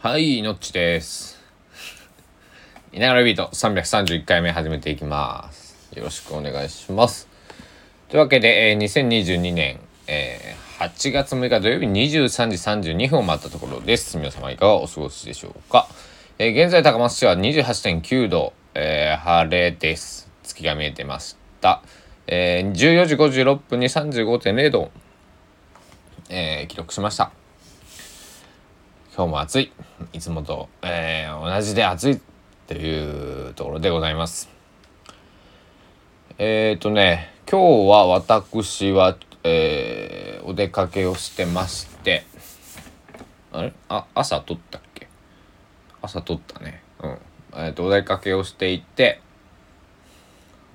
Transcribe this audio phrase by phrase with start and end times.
[0.00, 1.40] はい、のっちです。
[2.92, 5.90] いながらビート331回目始めていきます。
[5.92, 7.26] よろしくお願いします。
[8.08, 14.16] というわけで、えー2022年、えー8月6日土曜日23時32分を回ったところです。
[14.18, 15.88] 皆様いかがお過ごしでしょうか。
[16.38, 20.30] えー現在高松市は28.9度、えー晴れです。
[20.44, 21.82] 月が見えてました。
[22.28, 24.92] えー14時56分に35.0度、
[26.30, 27.32] えー記録しました。
[29.18, 29.72] 今日も暑い。
[30.12, 32.20] いつもと、えー同じで暑いっ
[32.68, 34.48] ていうところでございます。
[36.38, 42.26] えっ、とね今日は私は、えーお出かけをしてまして。
[43.50, 43.72] あれ？
[43.88, 45.08] あ朝撮ったっけ？
[46.00, 46.80] 朝撮ったね。
[47.02, 47.18] うん。
[47.56, 49.20] えっ、とお出かけをしていて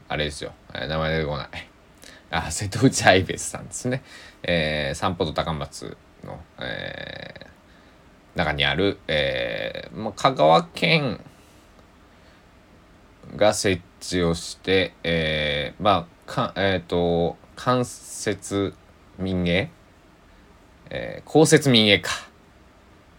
[0.10, 1.50] あれですよ、名前出てこない。
[2.30, 4.04] あ瀬戸内愛別さんですね、
[4.44, 7.53] えー散歩と高松の、えー
[8.36, 11.20] 中にある、えーまあ、香川県
[13.36, 18.74] が設置をして、えーまあかえっ、と間接
[19.20, 19.70] 民営、
[20.90, 22.12] えー公設民営か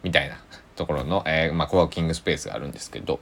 [0.02, 0.36] みたいな
[0.76, 3.20] ところの、えーまあ、コワーキングスペースがあるんですけど、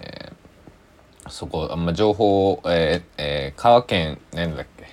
[0.00, 4.88] えーそこ、あんま情報を、えーえー、香川県なんだっけ、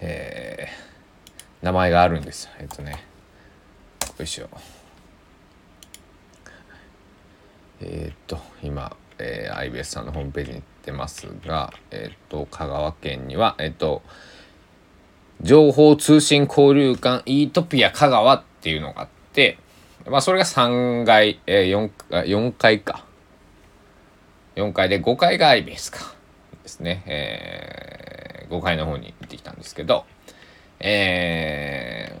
[0.00, 0.84] えー
[1.64, 3.02] 名前があるんですよえっ、とね
[4.18, 4.50] よいしょ
[7.80, 14.02] えーっと今、えー、IBS さんのホームページに行ってますが、えっと香川県にはえっと
[15.42, 19.58] 情報通信交流館イートピア香川っていうのがあって
[20.06, 23.04] まあそれが3階、えー、4, 4階か。
[24.56, 26.14] 4階で5階が IBS か
[26.62, 30.04] ですね、えー、5階の方に行ってきたんですけど
[30.80, 32.20] え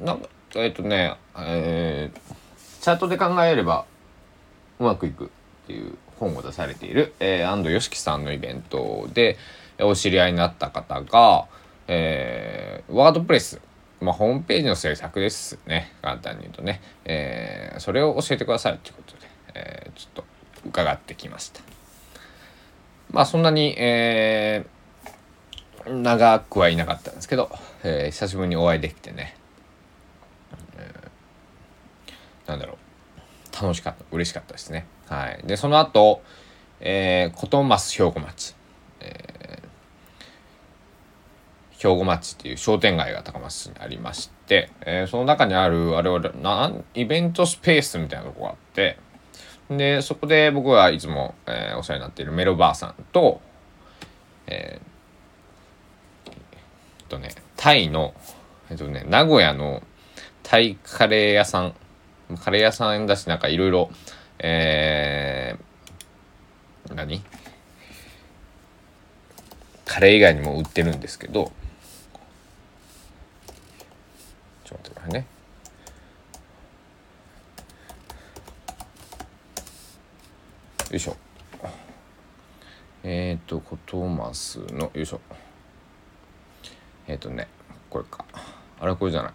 [0.00, 2.20] ー、なんかえーっとねえー
[2.82, 3.84] チャートで考えれば
[4.82, 5.28] うまくいくっ
[5.66, 9.38] ていう本を出されている、えー、安藤良樹さんのイベントで
[9.80, 11.46] お知り合いになった方が、
[11.86, 13.60] えーワードプレス、
[14.00, 15.92] まあ、ホームページの制作ですね。
[16.02, 20.24] 簡単に言うとね、えーそれを教えてくださいということで、えーちょっと
[20.66, 21.60] 伺ってきました。
[23.10, 27.50] まあそんなに、えー長くはいなかったんですけど、
[27.84, 29.36] えー久しぶりにお会いできてね、
[30.76, 32.76] えーなんだろう。
[33.62, 34.86] 楽しかった嬉しかったですね。
[35.08, 35.40] はい。
[35.46, 36.22] でその後、
[36.80, 38.54] えー、琴増兵庫町、
[39.00, 39.42] えー
[41.78, 48.98] 兵庫町っていう商店街が高松市にありまして、えーその中にあるあれはなんイベントスペースみたいなとこがあって
[49.68, 53.40] でそこで僕はいつも、えーお世話になっているメロばあさんと
[54.46, 58.14] えーえっとねタイの
[58.70, 59.82] えっとね名古屋の
[60.44, 61.74] タイカレー屋さん
[62.38, 63.90] カレー屋さんだしなんかいろいろ
[64.38, 67.22] えー、何？
[69.84, 71.52] カレー以外にも売ってるんですけど
[74.64, 75.26] ちょっと待ってくださいね。
[80.90, 81.16] よいしょ。
[83.04, 85.20] えっ、ー、とコトマスのよいしょ。
[87.06, 87.48] えっ、ー、とね
[87.90, 88.24] これか。
[88.80, 89.32] あれこれじゃない。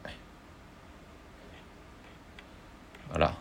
[3.13, 3.38] あら。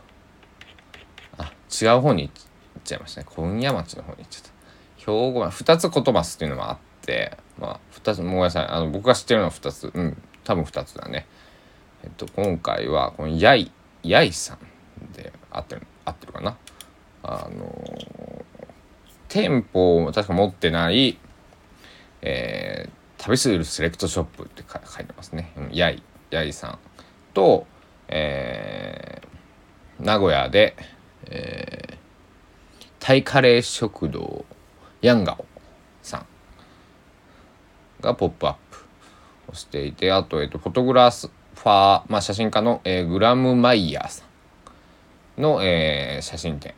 [1.38, 3.26] あ違う方に行っちゃいましたね。
[3.34, 4.50] 今夜町の方に行っちゃった。
[4.98, 8.66] 兵庫町2つ言葉すっていうのもあってまあ2つごめんなさい。
[8.66, 9.90] あの僕が知ってるのは2つ。
[9.92, 11.26] うん多分2つだね。
[12.04, 13.70] えっと今回はこのやい
[14.02, 16.56] やいさんで合ってる合ってるかな。
[17.22, 18.44] あの
[19.28, 21.18] 店舗を確か持ってない
[22.22, 26.78] えー、旅するセレクトショップってか書いてますね、うん、やいやいさん
[27.34, 27.66] と
[28.08, 29.15] えー
[30.00, 30.76] 名古屋で、
[31.26, 31.96] えー
[32.98, 34.44] タイカレー食堂
[35.00, 35.44] ヤンガオ
[36.02, 36.26] さん
[38.00, 38.84] が「ポップアップ
[39.52, 44.24] をしていてあと,、えー、とフォトグラスファー、まあ、写真家の、えーグラム・マイヤーさ
[45.38, 46.74] んの、えー写真展。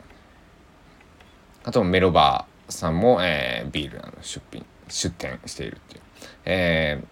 [1.65, 6.03] あとメロバーさんも、えービールの出品出店しているっていう、
[6.45, 7.03] え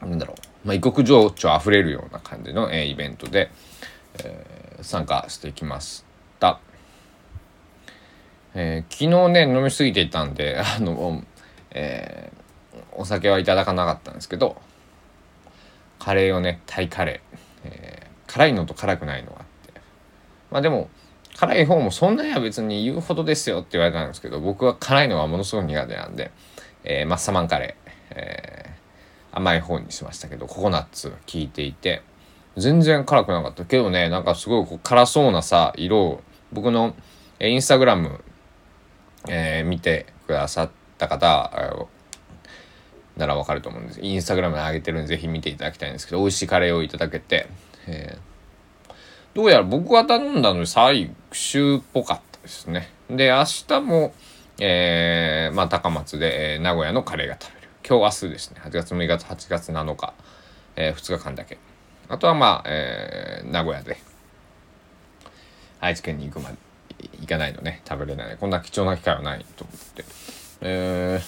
[0.00, 0.32] ーなんだろ
[0.64, 3.50] う、まあ、異国情緒あふれるような感じの、えーイベントで、
[4.24, 6.04] えー参加してきまし
[6.40, 6.60] た。
[8.54, 11.22] えー昨日ね飲み過ぎていたんで あの、
[11.70, 12.42] えー
[12.94, 14.56] お酒はいただかなかったんですけど
[15.98, 19.80] カレーをねタイカレー、えー辛いのと辛くないのがあって
[20.50, 20.88] まあでも
[21.36, 26.30] 辛い方もそんなには別に言うほどですよって言われたんですけど僕は辛いのはものすごく苦手なんで、
[26.84, 28.72] えーマッサマンカレー、えー
[29.34, 32.02] 甘い方にしましたけどココナッツ効いていて
[32.56, 33.64] 全然辛くなかった。
[33.64, 36.22] けどねなんかすごいこう辛そうなさ色を
[36.52, 36.94] 僕の
[37.40, 38.20] インスタグラム、
[39.28, 41.50] えー、見てくださった方
[43.16, 44.00] ならわかると思うんです。
[44.02, 47.48] インスタグラムに上げてるんでぜひ見ていただきたいんですけど美味しいカレーをいただけて、
[47.86, 48.92] えー、
[49.34, 52.88] どうやら僕が頼んだのに最終っぽかったですね。
[53.10, 54.14] で明日も
[54.64, 57.68] えー、まあ高松で、えー、名古屋のカレーが食べる。
[57.88, 58.60] 今日明日ですね。
[58.62, 60.14] 8月6日8月7日、
[60.76, 61.58] えー、2日間だけ。
[62.12, 63.96] あとはまあ、えー、名古屋で
[65.80, 66.56] 愛知県に行くまで
[67.20, 67.80] 行かないのね。
[67.88, 68.36] 食べれない。
[68.36, 70.04] こんな貴重な機会はないと思って。
[70.60, 71.20] え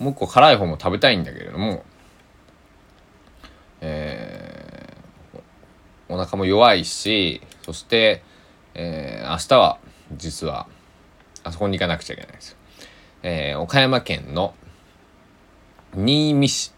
[0.00, 1.84] ー、もう一個辛い方も食べたいんだけれども
[3.80, 8.22] えー、お腹も弱いしそして、
[8.74, 9.78] えー、明日は
[10.16, 10.66] 実は
[11.42, 12.56] あそこに行かなくちゃいけないんです。
[13.22, 14.54] えー、岡山県の
[15.94, 16.72] 新見市。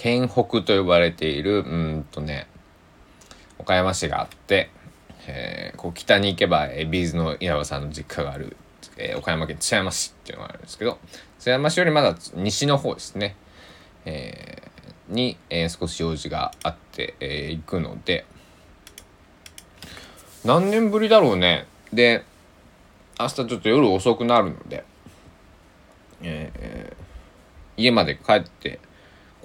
[0.00, 2.46] 県北と呼ばれているうんとね
[3.58, 4.70] 岡山市があって、
[5.28, 8.56] えー、こう北に行けばえビーズの稲葉さんの実家がある、
[8.96, 10.98] えー、岡山県津山市っていうのがあるんですけど
[11.38, 13.36] 津山市よりまだ西の方ですね、
[14.06, 18.24] えー、に、えー、少し用事があって、えー、行くので
[20.46, 21.66] 何年ぶりだろうね。
[21.92, 22.24] で
[23.18, 24.82] 明日ちょっと夜遅くなるので、
[26.22, 28.80] えー、家まで帰って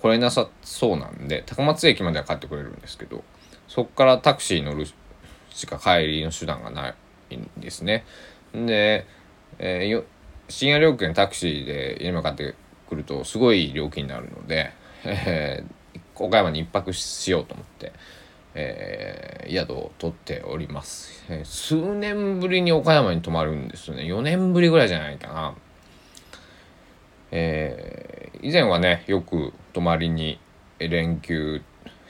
[0.05, 3.23] 来れなさそうなんで高松駅までは帰ってくれるんですけど
[3.67, 4.85] そっからタクシー乗る
[5.49, 6.95] しか帰りの手段がな
[7.31, 8.05] いんですね。
[8.53, 9.07] で、
[9.57, 10.03] えー、
[10.47, 12.55] 深夜料金タクシーで家まで帰って
[12.87, 14.73] くるとすごい料金になるので、
[15.05, 17.91] えー、岡山に一泊しようと思って。
[18.57, 25.55] えー、宿を取っております、えー、数年ぶりに岡山に泊まるんですよね4年ぶりぐらいじゃないかな
[27.31, 30.39] えー、以前はねよく泊まりに
[30.79, 31.61] 連休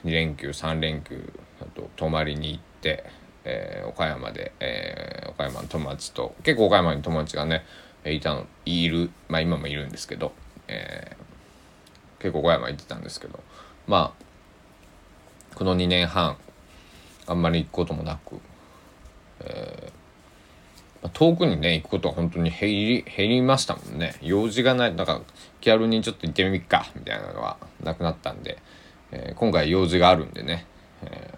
[0.03, 3.03] 2連休3連休あと泊まりに行って、
[3.43, 7.65] えー、岡山で、えー、岡山の友達と結構岡山に友達がね
[8.05, 10.31] いたのいるまあ今もいるんですけど、
[10.67, 13.39] えー、結構岡山行ってたんですけど
[13.87, 16.37] まあこの2年半
[17.25, 18.39] あんまり行くこともなく、
[19.39, 19.91] えー、
[21.13, 25.21] 遠くにね行くことは本当に減り減りましたもんね用事がないなんか
[25.61, 28.57] 気軽にちょっと行ってみっかみたいなのはなくなったんで、
[29.11, 30.65] えー、今回用事があるんでね、
[31.03, 31.33] え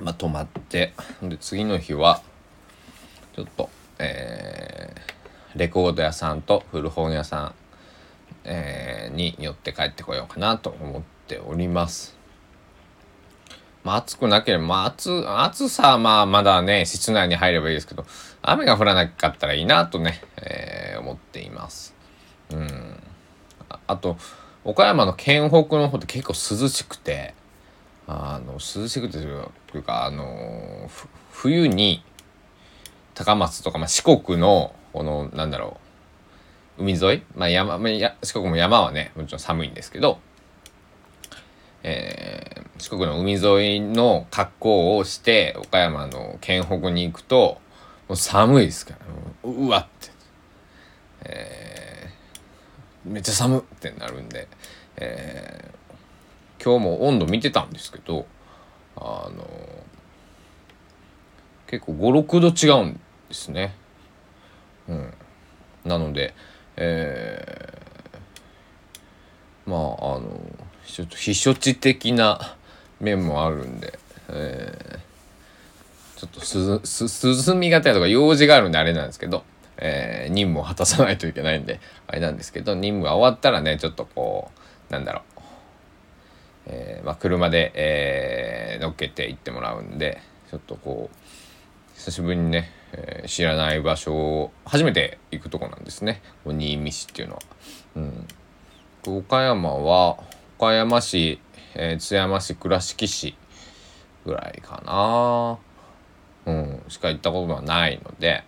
[0.00, 2.22] ー、まあ泊まってで次の日は
[3.34, 3.70] ちょっと
[4.04, 7.54] えー、レコード屋さんと古本屋さん、
[8.44, 12.21] えー、に寄って帰ってこようかなと思っております。
[13.84, 18.04] まあ、暑くなければ、まあ、暑、暑さはまあ、まだね、室内に入ればいいですけど、
[18.42, 21.94] 雨が降らなかったらいいなとね、えー、思っています。
[22.50, 23.02] うん。
[23.86, 24.16] あと、
[24.64, 27.34] 岡山の県北の方って結構涼しくて、
[28.06, 30.88] あの、涼しくてというか、あの、
[31.32, 32.04] 冬に、
[33.14, 35.78] 高松とか、まあ、四国の、この、なんだろ
[36.78, 40.18] う、海沿いまあ山、四国も山はね、もちろん寒いんですけど、
[41.82, 47.60] えー、四国の海沿いの格好をして岡山の県北に行くと
[48.08, 48.94] もう寒いですか
[49.44, 50.10] らうわって、
[51.26, 54.48] えー、めっちゃ寒ってなるんで、
[54.96, 58.26] えー、今日も温度見てたんですけど
[58.96, 59.46] あの
[61.68, 62.94] 結構56度違うん
[63.28, 63.76] ですね。
[64.88, 65.14] うん、
[65.84, 66.34] なので、
[66.74, 70.40] えー、まああの
[70.84, 72.56] ちょっと避暑地的な
[73.02, 76.40] 面もあるんで、えー、ちょっと
[76.86, 79.42] すす涼みがたいとか用事があるんであれなんですけど、
[79.76, 84.52] えー、任務を果たさないといけないんであれなんですけど任務が終わったらねちょっとこ
[84.88, 85.40] うなんだろう、
[86.66, 97.40] えー、まあ、車で、え乗っけて行ってもらうんでちょっとこう久しぶりにね、え知らない場所を初めて行くとこなんですね新見市っていうのは。
[97.96, 98.26] うん、
[99.18, 100.18] 岡山は
[100.58, 101.40] 岡山市、
[101.74, 103.34] えー、津山市倉敷市
[104.24, 105.58] ぐらいかな。
[106.44, 108.44] うんしか行ったことがないので、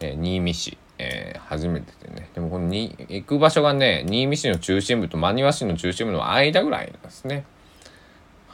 [0.00, 2.30] えー、新見市、えー、初めてでね。
[2.34, 7.44] でもこのに行く場所がね新見市の中心部と真庭市の中心部の間ぐらいなんですね。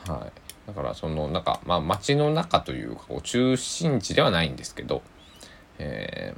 [0.07, 0.69] はい。
[0.69, 5.03] だからそのなんかまあ街の中というかこう中心地ではないんですけど
[5.79, 6.35] え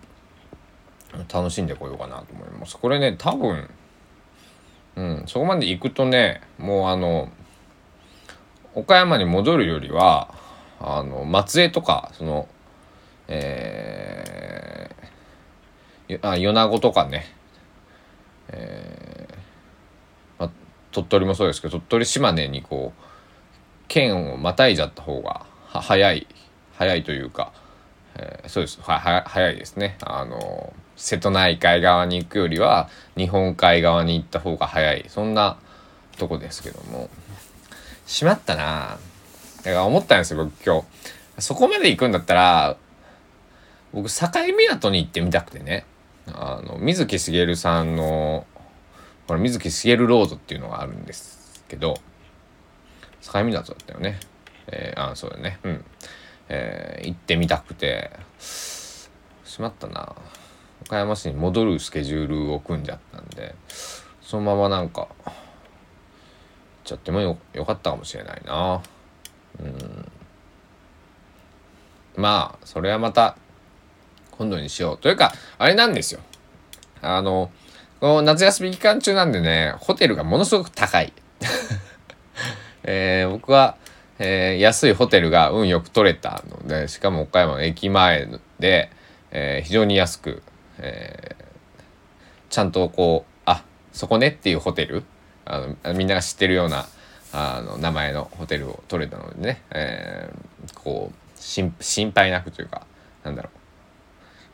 [1.12, 2.78] ー、楽しんでこようかなと思います。
[2.78, 3.68] これね多分
[4.96, 7.28] うん、そこまで行くとねもうあの
[8.74, 10.34] 岡山に戻るよりは
[10.80, 12.48] あの松江とかその
[13.28, 17.26] えー、あ米子とかね、
[18.48, 20.52] えーま、
[20.92, 23.02] 鳥取もそうですけど鳥取島根にこう
[23.88, 26.26] 県をまたいじゃった方が早い
[26.74, 27.52] 早いというか、
[28.16, 28.80] えー、そうです。
[28.80, 29.96] はは早いですね。
[30.02, 35.04] あの瀬戸内海側に行くよりは日本海側に行った方が早い。
[35.08, 35.58] そんな
[36.18, 37.10] とこですけども。
[38.06, 38.98] しまったな。
[39.62, 40.82] だから思ったんですよ僕今
[41.36, 41.42] 日。
[41.42, 42.76] そこまで行くんだったら
[43.92, 44.26] 僕境
[44.56, 45.84] 港に行ってみたくてね。
[46.32, 48.46] あの水木しげるさんの
[49.28, 51.94] これ水木しげるロードっていうのがあるんですけど
[53.22, 54.18] 境港だったよね。
[54.68, 55.58] えー、あそうだね。
[55.62, 55.84] うん。
[56.48, 58.10] えー、行ってみたくて。
[59.56, 60.14] しまったな。
[60.86, 63.54] 岡山市に戻るスケジュールを組んじゃったんで
[64.22, 65.32] そのままなんか行っ
[66.84, 68.80] ちゃってもよよかったかもしれないな。
[69.60, 70.12] うん。
[72.16, 73.36] まあそれはまた
[74.32, 74.98] 今度にしよう。
[74.98, 76.20] というかあれなんですよ。
[77.02, 77.50] あの
[78.00, 81.12] この夏休み期間中なんでねホテルがものすごく高い。
[82.84, 83.76] えー、僕は
[84.18, 88.28] えー、安いホテルが運よく取れたのでしかも岡山の駅前
[88.58, 88.90] で、
[89.30, 90.42] えー、非常に安く、
[90.78, 91.42] えー、
[92.50, 95.04] ちゃんとこうあそこねっていうホテル？
[95.44, 96.86] あのみんなが知ってるような
[97.32, 101.74] あの名前のホテルを取れたのでね、えー、こう心
[102.12, 102.86] 配なくというか
[103.24, 103.50] なんだろ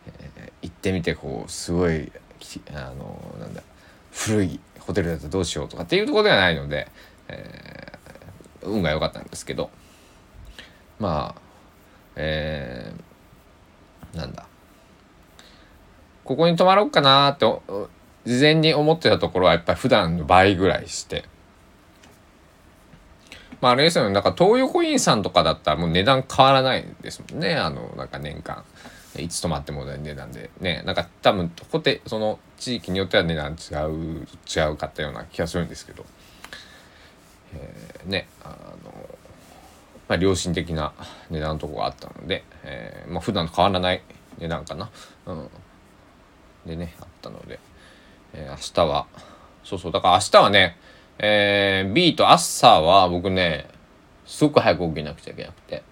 [0.09, 2.12] う、えー、行ってみてこうすごい
[2.75, 3.62] あのなんだ
[4.11, 6.88] 古いホテルだとどうしようとかっていうところではないので、
[7.29, 7.93] えー
[8.64, 9.71] 運が良かったんですけど。
[11.00, 11.41] まあ
[12.14, 14.47] えー、なんだ。
[16.25, 17.47] ここに泊まろうかなって
[18.25, 21.25] 事前に思ってたところはやっぱり普段の倍ぐらいして。
[23.61, 24.14] まああれですよね。
[24.14, 27.55] だか東横インさんとかだったらもう値段変わらないですもんね。
[27.55, 28.64] あのなんか年間。
[29.19, 30.50] いつ泊まっても値段で。
[30.61, 30.83] ね。
[30.87, 36.05] なんか多分ホテその地域によっては値段違う違うかったような気がするんですけど。
[37.55, 38.26] えー、ね。
[38.43, 38.49] あ
[38.83, 38.93] の、
[40.09, 40.93] まあ、良心的な
[41.31, 44.02] 値段のとこがあったので、えー、まあ普段と変わらない
[44.38, 44.91] 値段かな、
[45.26, 45.49] うん、
[46.66, 47.59] でねあったので、
[48.33, 49.07] えー、明日は
[49.64, 50.76] そうそうだから明日はね、
[51.19, 53.69] えー、B と朝は僕ね
[54.26, 55.83] すごく早く起きなくちゃいけなくて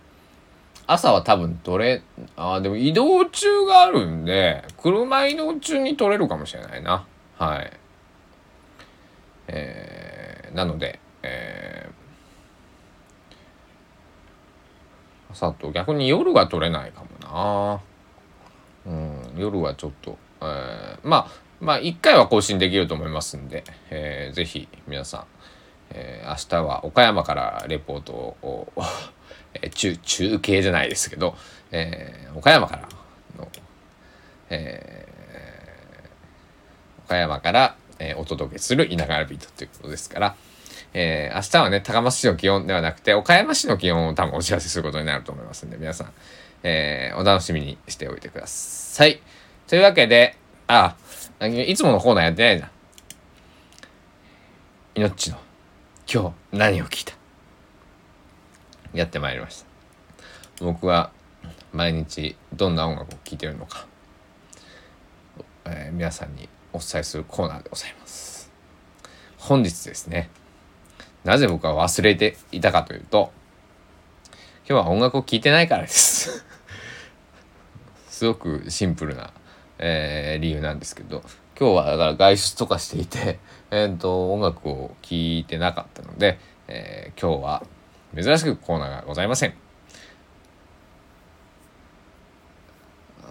[0.86, 2.02] 朝は多分取れ
[2.36, 7.06] あでも移動中があるんで車移動中に取れるかもしれないな。
[7.38, 7.72] はい。
[9.48, 17.80] えー、なのでえー、朝と逆に夜は取れないかもな。
[18.86, 21.30] うん夜はちょっと、えー、まあ
[21.60, 25.24] まあ1回は更新できると思いますんで、えー、ぜひ皆さん、
[25.90, 28.72] えー、明日は岡山からレポートを
[29.54, 31.36] え、中中継じゃないですけど、
[31.72, 32.88] えー、岡山から
[33.36, 33.48] の、
[34.48, 40.36] えー、岡山から、えー、お届けする稲川ビートということですから、
[40.94, 46.12] えー、明日はね、高松市の気温ではなくて、岡山市の気温を多分お知らせすることになると思いますんで、皆さん、
[46.62, 49.20] えー、お楽しみにしておいてください。
[49.70, 50.34] というわけで、
[50.66, 50.96] あ、
[51.38, 52.70] いつものコーナーやってないじゃん。
[54.96, 55.36] 命の
[56.12, 57.12] 今日何を聞いた？
[58.92, 59.62] やってまいりまし
[60.58, 60.64] た。
[60.64, 61.12] 僕は
[61.72, 63.86] 毎日どんな音楽を聴いてるのか、
[65.66, 68.50] えー、皆さんにお伝えするコーナーでございます。
[69.38, 70.30] 本日ですね、
[71.22, 73.30] なぜ僕は忘れていたかというと、
[74.68, 76.44] 今日は音楽を聴いてないからです
[78.08, 79.32] すごくシンプルな、
[79.80, 81.22] えー、理由なんですけど、
[81.58, 83.38] 今日はだから外出とかしていて、
[83.72, 87.62] えっ、ー、と、音楽を聴いてなかったので、えー、今日は
[88.14, 89.54] 珍しくコーナーがございません。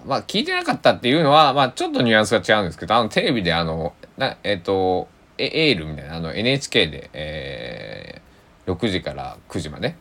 [0.05, 9.95] まあ、聞いてなかったっていうのは、まあ、ちょっとニュアンスが違うんですけど、あの、テレビであの、なえっ、ー、と、エールみたいなあの NHK で、えー、6時から9時まで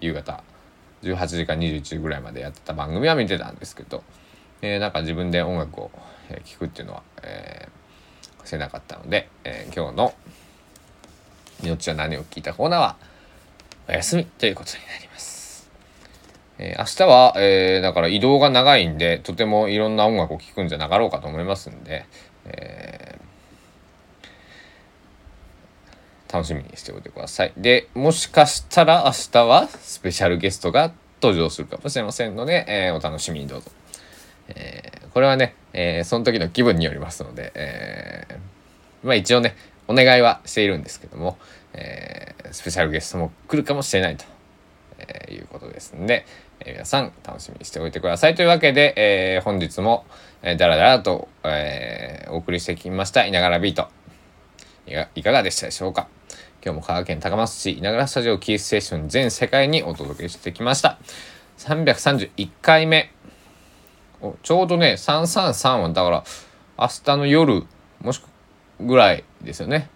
[0.00, 0.42] 夕方
[1.02, 4.02] 18時から21時ぐらいまでやってた番組は見てたんですけど、
[4.62, 5.90] えー、なんか自分で音楽を
[6.44, 10.14] 聴くっていうのは、えー、せなかったので、えー、今日の
[11.62, 12.96] 「命は何を聞いた」コーナーは
[13.88, 15.70] お休みということになります。
[16.58, 22.06] えー、明日は、えー、だから移動が長いんでとてもいろんな音楽を聴くんじゃなかろうかと思いますんで、
[22.46, 23.26] えー
[26.32, 27.52] 楽しみにしておいてください。
[27.56, 33.70] で、もしかしたら明日はスペシャルゲストが登場するかもしれませんので、えー、お楽しみにどうぞ。
[34.48, 38.38] えー、これはね、えー、その時の気分によりますので、え
[39.02, 39.56] まあ一応ね、
[39.88, 41.38] お願いはしているんですけども、
[41.72, 44.24] えスペシャルゲストも来るかもしれないと、
[44.98, 46.26] えいうことですんで、
[46.60, 48.34] え皆さん楽しみにしておいてください。
[48.34, 50.06] というわけで、え本日も、
[50.42, 53.88] えー、だらだらと、えお送りしてきました、いながらビート。
[55.16, 56.08] いかがでしたでしょうか？
[56.66, 60.98] 今日も香川県高松市稲倉スタジオキーステーション全世界にお届けしてきました
[61.58, 63.12] 331回目
[64.42, 66.24] ちょうどね333はだから
[66.78, 67.64] 明日の夜
[68.02, 68.24] もしく
[68.80, 69.88] ぐらいですよね。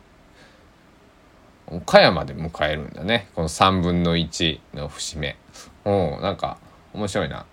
[1.67, 3.29] 岡山で迎えるんだね。
[3.35, 5.37] この3分の1の節目。
[5.85, 6.59] うんなんか
[6.93, 7.47] 面白いな。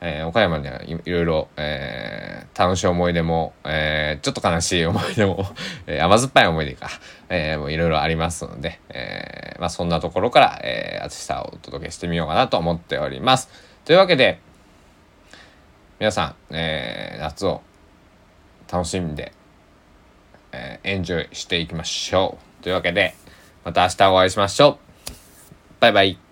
[0.00, 5.46] えー、岡山ではいろいろ、えー、楽しい思い出も、えー、ちょっと悲しい思い出も、
[5.86, 6.90] え甘酸っぱい思い出か、
[7.30, 13.48] えもういろいろありますので、えまあ、そんなところから、えー、暑さをお届けしてみようかなと思っております。
[13.86, 14.40] というわけで、
[15.98, 17.62] 皆さん、え夏を
[18.70, 19.32] 楽しんで、
[20.52, 22.62] えエンジョイしていきましょう。
[22.62, 23.14] というわけで、
[23.64, 24.78] また明日お会いしましょう。
[25.80, 26.23] バイバイ。